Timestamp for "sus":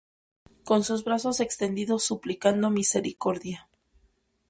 0.83-1.03